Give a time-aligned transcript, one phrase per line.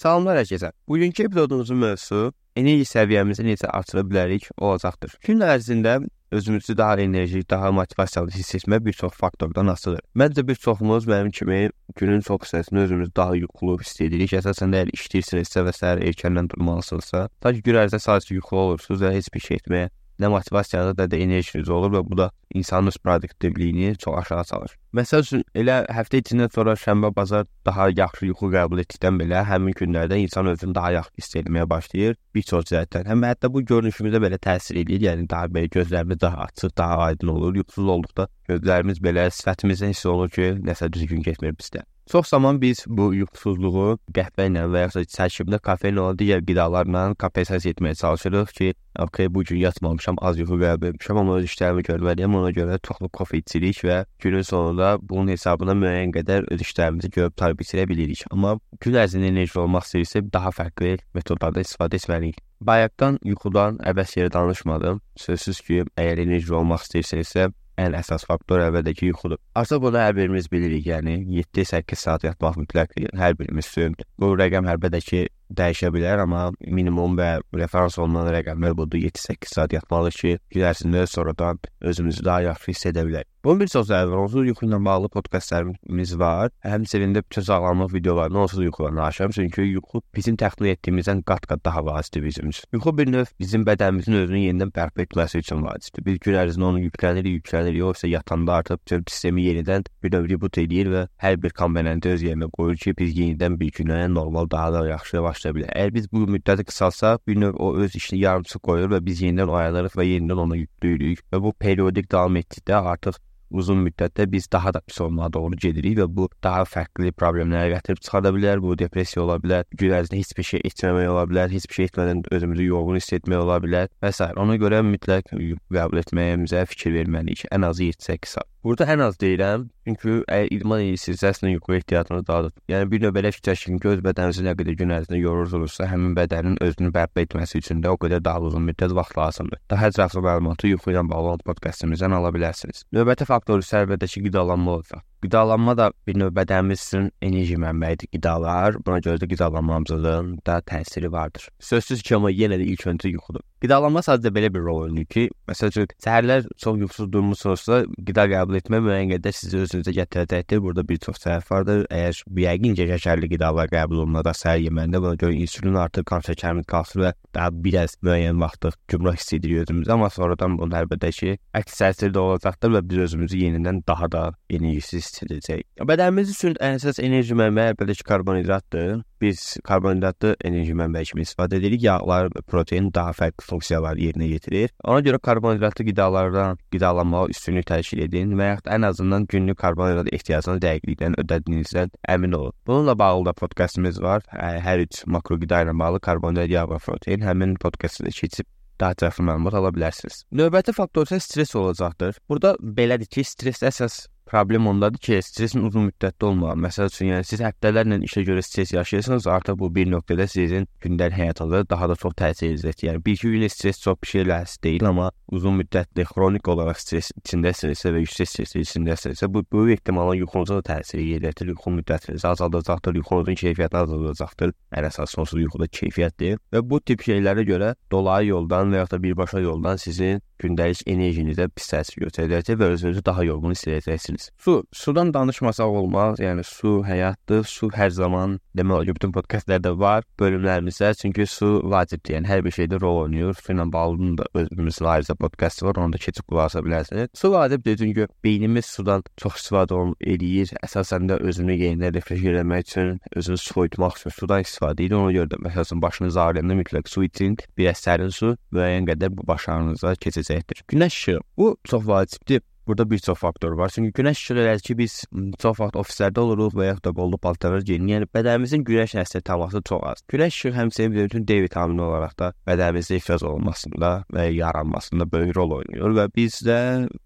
[0.00, 0.70] Salamlar hər kəsə.
[0.88, 5.18] Bugünkü epizodumuzun mövzusu enerji səviyyəmizi necə artıra bilərik olacaqdır.
[5.26, 5.98] Gün ərzində
[6.32, 10.06] özümüzü daha enerjik, daha motivasiyalı hiss etmək bir çox faktordan asılıdır.
[10.16, 11.60] Məncə bir çoxumuz mənim kimi
[12.00, 14.32] günün çox hissəsində özümüzü daha yuxulu hiss edirik.
[14.40, 19.12] Əsasən də əgər işləyirsinizsə və səhər erkəndən durmalısınızsa, sanki gün ərzində sadəcə yuxulu olursunuz və
[19.18, 22.96] heç bir şey etməyə nə motivasiyanız da, da enerjiniz olur və bu da insanın öz
[22.96, 24.76] produktivliyini çox aşağı salır.
[24.94, 29.76] Məsəl üçün elə həftə içindən sonra şənbə, bazar daha yaxşı yuxu qəbul etdikdən belə həmin
[29.78, 33.06] günlərdə insan özünü daha yaxşı hiss etməyə başlayır bir çox cəhətdən.
[33.12, 35.06] Həm hətta bu görünüşümüzə belə təsir edir.
[35.06, 37.54] Yəni daha belə gözlərimiz daha açıq, daha aydın olur.
[37.62, 41.86] Yuxusuz olduqda gözlərimiz belə sifətimizdən hiss olunur ki, nəsə düzgün getmir bizdə.
[42.12, 47.76] Çox zaman biz bu yuxusuzluğu qəhvə ilə və ya tərkibində kofein olan digər qidalarla kompensasiya
[47.76, 52.34] etməyə çalışırıq ki, okay, bu gün yatmamışam, az yuxu qəbul etmişəm, amma öz işlərimi görməliyəm,
[52.40, 57.38] ona görə çoxlu kofe içirik və günün sonunda bunun hesabına müəyyən qədər öz işlərimizi görüb
[57.38, 58.26] tarif bitirə bilirik.
[58.34, 62.42] Amma gün ərzində enerji olmaq istəyirsə, daha fərqli metodlardan istifadə etməliyik.
[62.60, 64.98] Bayaqdan yuxudan əbəs yerə danışmadım.
[65.28, 69.40] Sözsüz ki, əgər enerji olmaq istəyirsinizsə, ən əsas faktor əlbəttə ki, yuxudur.
[69.58, 73.96] Artıq bunu hər birimiz bilirik, yəni 7-8 saat yatmaq mütləq hər birimiz üçün.
[74.20, 75.22] Bu rəqəm əlbəttə ki,
[75.58, 77.30] dəyişə bilər, amma minimum və
[77.62, 82.90] referans olunan rəqəmlər budur 7-8 saat yatmalıyıq ki, gün ərzində sonradan özümüzü daha yaxşı hiss
[82.92, 83.30] edə bilək.
[83.44, 84.18] Bunun bir çox səbəbi var.
[84.20, 86.50] Onsuz yuxu ilə bağlı podkastlarımız var.
[86.60, 89.30] Həmçinin bütün sağlamlıq videolarını onsuz yuxudan danışıram.
[89.30, 92.64] Çünki yuxu bizim təxmin etdiyimizdən qat-qat daha vacibdir bizim üçün.
[92.72, 96.04] Yuxu bir növ bizim bədənimizin özünü yenidən bərpa etməsi üçün vacibdir.
[96.04, 100.58] Biz gün ərzində onu yüklənir, yüklənir, yoxsa yatanda artıq bütün sistemi yenidən bir növ reboot
[100.58, 104.72] edir və hər bir komponenti öz yerinə qoyur ki, biz yenidən bir günə normal daha
[104.72, 105.72] da yaxşı başlaya bilək.
[105.74, 109.48] Əgər biz bu müddəti qısalsaq, bir növ o öz işini yarımçıq qoyur və biz yenidən
[109.48, 113.18] oyanırıq və yenidən ona yüklüyürük və bu periodik davam etdikdə artıq
[113.50, 118.02] uzun müddətdə biz daha da pis olmağa doğru gedirik və bu daha fərqli problemlərə gətirib
[118.04, 118.62] çıxarda bilər.
[118.62, 121.90] Bu depressiya ola bilər, gün ərzində heç bir şey etməmək ola bilər, heç bir şey
[121.90, 124.30] etmədən özümüzü yorğun hiss etmək ola bilər və s.
[124.36, 127.48] Ona görə mütləq qəbul etməyimizə fikir verməliyik.
[127.50, 128.50] Ən azı 7-8 saat.
[128.64, 132.52] Burada ən az deyirəm, çünki əgər idman edirsinizsə, əslində yuxu ehtiyatınız dahadır.
[132.68, 136.58] Yəni bir növ belə fikirləşin ki, öz bədəninizi nə qədər gün ərzində yorursunuzsa, həmin bədənin
[136.66, 139.62] özünü bərpa etməsi üçün də o qədər daha uzun müddət vaxt lazımdır.
[139.72, 142.84] Daha ətraflı məlumatı yuxu ilə bağlı podkastımızdan ala bilərsiniz.
[142.92, 145.06] Növbəti faktor isə əlbəttə ki, qidalanma olacaq.
[145.22, 148.78] Qidalanma da bir növ bədənimiz üçün enerji mənbəyidir qidalar.
[148.86, 151.48] Buna görə də qidalanmamızın da təsiri vardır.
[151.60, 153.44] Sözsüz ki, amma yenə də ilk öncə yuxudur.
[153.60, 158.56] Qidalanma sadəcə belə bir rol oynayır ki, məsəl üçün səhərlər çox yuxusuz durmusunuzsa, qida qəbul
[158.56, 160.62] etmə müəyyən qədər sizi özünüzə gətirəcəkdir.
[160.64, 161.84] Burada bir çox səbəb vardır.
[161.92, 166.64] Əgər yəqin ki, şəkərli qidalar qəbul olunanda səhər yeməndə buna görə insulin artır, qan şəkərimiz
[166.72, 171.36] qalxır və daha biraz müəyyən vaxtı gümrah hiss edirik özümüzü, amma sonradan bunun əlbəttə ki,
[171.60, 175.62] əks təsiri də olacaqdır və biz özümüzü yenidən daha da enerjisiz edəcək.
[175.90, 179.00] Bədənimiz üçün ən əsas enerji mənbəyi əlbəttə ki, karbonhidratdır.
[179.20, 181.82] Biz karbonhidratı enerji mənbəyi kimi istifadə edirik.
[181.84, 184.70] Yağlar, protein daha fərqli funksiyalar yerinə yetirir.
[184.84, 190.62] Ona görə karbonhidratlı qidalardan qidalanmağa üstünlük təşkil edin və yaxud ən azından günlük karbonhidrat ehtiyacını
[190.64, 192.56] dəqiqliklə ödədiyinizdən əmin olun.
[192.66, 194.24] Bununla bağlı da podkastımız var.
[194.32, 198.48] Hər üç makro qida ilə bağlı karbonhidrat, yağ və protein həmin podkastı keçib
[198.80, 200.24] daha ətraflı məlumat ala bilərsiniz.
[200.32, 202.16] Növbəti faktor isə stress olacaqdır.
[202.28, 206.54] Burada belədir ki, stress əsas Problem ondadır ki, stresin uzun müddətli olmağı.
[206.62, 211.16] Məsəl üçün, yəni siz həftələrlə işə görə stres yaşayırsınız, artıq bu bir nöqtədə sizin gündəlik
[211.18, 212.84] həyatınıza daha da çox təsir edəcək.
[212.86, 217.10] Yəni bir iki gün stres çox bir şeylə deyil, amma uzun müddətli xronik olaraq stres
[217.24, 221.50] içindəsinizsə və yüksək stres içindəsinizsə, bu böyük ehtimalla yuxunuza da təsir edəcəkdir.
[221.56, 224.54] Yuxu müddətinizi azaldacaqdır, yuxunuzun keyfiyyətini azaldacaqdır.
[224.78, 229.02] Ən əsas sonsuz yuxuda keyfiyyətdir və bu tip şeylərə görə dolayı yoldan və ya da
[229.02, 234.30] birbaşa yoldan sizin gündəlik enerjinizə pis təsir göstərəcək və özünüzü daha yorğun hiss edəcəksiniz.
[234.40, 236.20] Su, sudan danışmasaq olmaz.
[236.22, 237.44] Yəni su həyatdır.
[237.48, 240.92] Su hər zaman demək olar ki, bütün podkastlarda var bölümlərimizdə.
[241.00, 242.16] Çünki su vacibdir.
[242.16, 243.38] Yəni hər bir şeydə rol oynayır.
[243.40, 245.76] Su ilə bağlı da özümüz ayrıca podkast var.
[245.76, 247.08] Onu da keçib qulaq asa bilərsiniz.
[247.14, 250.54] Su vacibdir çünki beynimiz sudan çox istifadə edir.
[250.64, 254.96] Əsasən də özünü yenidən refresh etmək üçün, özünü soyutmaq üçün sudan istifadə edir.
[254.98, 257.36] Ona görə də məsələn başınız ağrıyanda mütləq su için.
[257.58, 259.94] Bir sərin su müəyyən qədər bu baş ağrınıza
[260.30, 260.62] keçəcəkdir.
[260.68, 262.42] Günəş işığı bu çox vacibdir.
[262.66, 263.72] Burada bir çox faktor var.
[263.74, 265.04] Çünki günəş elə ki biz
[265.42, 267.90] çox vaxt ofislərdə oluruq və yaxud da qollu paltarlar geyinirik.
[267.90, 270.02] Yəni bədənimizin günəş nəsli təması çox az.
[270.12, 275.56] Günəş işığı həmçinin bütün D vitamini olaraq da bədənimizdə ifraz olunmasında və yaranmasında böyük rol
[275.58, 276.58] oynayır və bizdə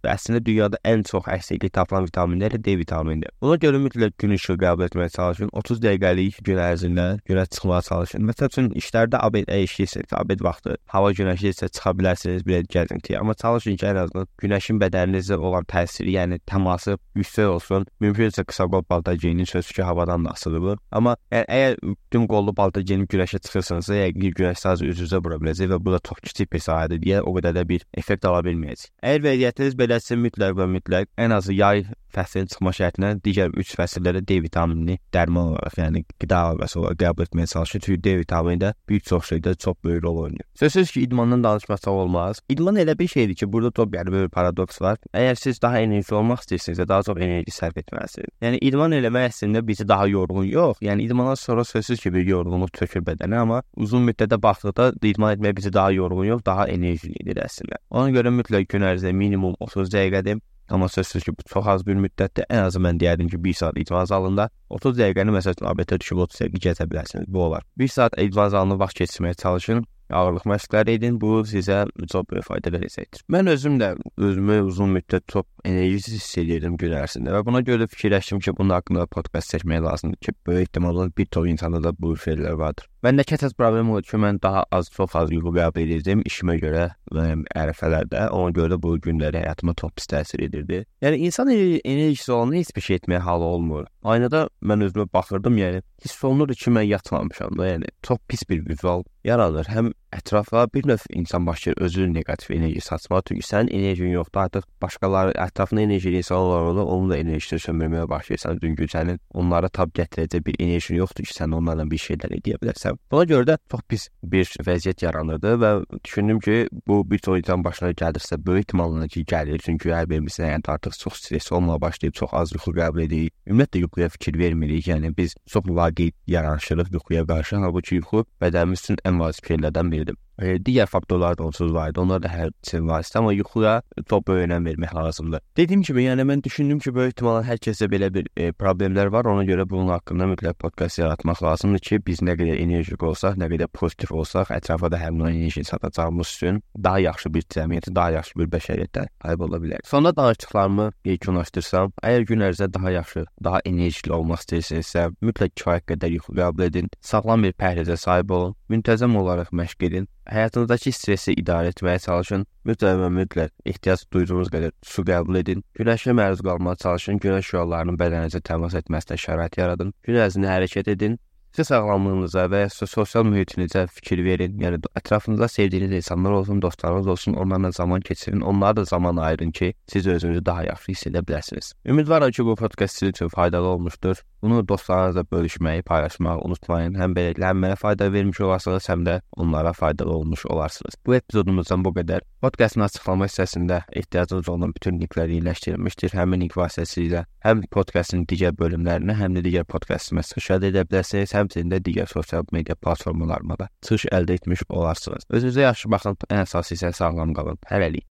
[0.04, 3.32] əslində dünyada ən çox əksiklik tapılan vitaminlər D vitaminidir.
[3.40, 5.52] Buna görə mütləq gün işığı qəbul etməyə çalışın.
[5.52, 8.26] 30 dəqiqəlik gün ərzində günə çıxmağa çalışın.
[8.28, 13.34] Məsəl üçün işlərdə abed əyişirsə, abed vaxtı hava günəşli isə çıxa bilərsiniz bir gəzintiyə, amma
[13.38, 17.86] çalışın ki, ən azından günəşin bədəninizə olan təsiri, yəni təması yüksək olsun.
[18.04, 20.78] Mümkünsə qısa qol baltaciyinin sözü ki, havadan da asılıdır.
[20.92, 25.80] Amma yəni, əgər bütün qollu baltaciyinin güləşə çıxırsınızsa, yəqin güləş sadəcə üz-üzə vura biləcək və
[25.84, 28.94] bu da çox kiçik bir sahədir deyə o qədər də bir effekt ala bilməyəcək.
[29.02, 34.22] Əgər vəziyyətiniz beləsə mütləq və mütləq ən azı yay fəslin çıxma şərtinə digər 3 fəsillərdə
[34.28, 37.84] D vitaminini dərman olaraq, yəni qida vəsə olaraq qəbul etməyə çalışın.
[37.84, 40.46] Çünki D vitamini də bir çox şeydə çox böyük rol oynayır.
[40.60, 42.42] Sözsüz ki, idmandan danışmasaq olmaz.
[42.48, 45.00] İdman elə bir şeydir ki, burada çox qəribə bir paradoks var.
[45.14, 48.32] Əgər siz daha enerjili olmaq istəyirsinizsə, daha çox enerji sərf etməlisiniz.
[48.44, 52.72] Yəni idman eləmək əslində bizi daha yorğun yox, yəni idmandan sonra sözsüz ki, bir yorğunluq
[52.78, 57.42] çökür bədənə, amma uzun müddətdə baxdıqda idman etmək bizi daha yorğun yox, daha enerjili edir
[57.44, 57.80] əslində.
[57.90, 61.98] Ona görə mütləq gün ərzində minimum 30 dəqiqədir Amma sözsüz ki, bu çox az bir
[62.00, 62.46] müddətdir.
[62.48, 66.40] Ən azı mən deyərdim ki, 1 saat idman zalında 30 dəqiqəni məsələn ABT düşüb 30
[66.40, 67.26] dəqiqə keçə bilərsiniz.
[67.28, 67.66] Bu olar.
[67.76, 69.84] 1 saat idman zalında vaxt keçirməyə çalışın
[70.14, 71.18] ağırlıq məşqləri edin.
[71.20, 73.24] Bu sizə çox böyük fayda verəcəkdir.
[73.34, 77.84] Mən özüm də özümü uzun müddət çox enerjisiz hiss edirdim gün ərzində və buna görə
[77.84, 81.92] də fikirləşdim ki, bunun haqqında podkast çəkmək lazımdır ki, böyük ehtimalla bir çox insanda da
[81.98, 82.88] bu şeylər vardır.
[83.04, 86.86] Məndə kəsəs problem oldu ki, mən daha az, çox az yuxu qəbul edirdim işimə görə
[87.12, 88.28] və ərəfələrdə.
[88.32, 90.84] Ona görə də bu günləri həyatıma çox pis təsir edirdi.
[91.04, 93.90] Yəni insan enerjisi olanda heç bir şey etməyə halı olmur.
[94.04, 98.64] Aynada mən özümə baxırdım, yəni hiss olunurdu ki, mən yatmamışam da, yəni çox pis bir
[98.68, 99.68] vizual yaradır.
[99.68, 103.22] Həm ətrafa bir növ insan başlayır özünün neqativ enerji saçmağa.
[103.28, 104.40] Çünki sənin enerjin yoxdur.
[104.40, 108.58] Artıq başqaları ətrafında enerjili insanlar olur, onun da enerjisini sömürməyə başlayırsan.
[108.62, 112.98] Çünki sənin onlara tab gətirəcək bir enerjin yoxdur ki, sən onlarla bir şeylər edə bilərsən.
[113.10, 115.72] Buna görə də çox pis bir vəziyyət yaranırdı və
[116.04, 119.60] düşündüm ki, bu bir çox insan başına gəlirsə, böyük ehtimalla ki, gəlir.
[119.62, 123.34] Çünki hər birimizin həyatı artıq çox stressli olmağa başlayıb, çox az yuxu qəbul edirik.
[123.46, 124.88] Ümumiyyətlə yuxuya fikir vermirik.
[124.88, 130.16] Yəni biz çox vaqe yanaşırıq yuxuya qarşı, halbuki yuxu bədənimiz üçün ən vacib şeylərdən biridir.
[130.38, 132.00] E, digər faktorlar da onsuz var idi.
[132.00, 135.43] Onlar da hər üçün vasitə, amma yuxuya çox böyük önəm vermək lazımdır.
[135.56, 139.28] Dediyim kimi, yəni mən düşündüm ki, böyük ehtimalla hər kəsdə belə bir e, problemlər var.
[139.30, 143.46] Ona görə bunun haqqında mütləq podkast yaratmaq lazımdır ki, biz nə qədər enerjik olsaq, nə
[143.52, 148.16] qədər pozitiv olsaq, ətrafa da həmin o enerji satacağımız üçün daha yaxşı bir cəmiyyətə, daha
[148.16, 149.86] yaxşı bir bəşəriyyətə sahib ola bilərik.
[149.86, 156.18] Sonda danışdıqlarımı yekunlaşdırsam, əgər gün ərzində daha yaxşı, daha enerjili olmaq istəyirsinizsə, mütləq kifayət qədər
[156.18, 161.68] yuxu qəbul edin, sağlam bir pəhrizə sahib olun, müntəzəm olaraq məşq edin Həyatınızdakı stressi idarə
[161.74, 162.46] etməyə çalışın.
[162.64, 165.60] Mütləq və mütləq ehtiyac duyduğunuz qədər su qəbul edin.
[165.76, 167.18] Günəşə məruz qalmağa çalışın.
[167.20, 169.92] Günəş şüalarının bədəninizə təmas etməsinə şərait yaradın.
[170.06, 171.18] Gün ərzində hərəkət edin.
[171.54, 174.56] Sizə sağlamlığınıza və ya sosial mühitinizə fikir verin.
[174.58, 178.40] Yəni ətrafınızda sevdiyiniz insanlar olsun, dostlarınız olsun, onlarla zaman keçirin.
[178.40, 181.72] Onlara da zaman ayırın ki, siz özünüzü daha yaxşı hiss edə biləsiniz.
[181.86, 184.16] Ümidvaram ki, bu podkast sizin üçün faydalı olmuşdur.
[184.42, 186.98] Bunu dostlarınızla bölüşməyi, paylaşmağı unutmayın.
[186.98, 190.94] Həm beləliklə həm mənə fayda vermiş olarsınız, həm də onlara faydalı olmuş olarsınız.
[191.06, 192.26] Bu epizodumuzdan bu qədər.
[192.42, 196.12] Podkastın açıqlama hissəsində ehtiyacınız olan bütün linklər yerləşdirilmişdir.
[196.18, 201.32] Həmin link vasitəsilə həm podkastın digər bölümlərinə, həm də digər podkastımə çıxış edə bilərsiniz.
[201.44, 205.28] Həmçinin də digər sosial media platformalarına da çıxış əldə etmiş olarsınız.
[205.28, 207.60] Özünüzə yaxşı baxın, ən əsası isə sağlam qalın.
[207.68, 208.08] Hələlik.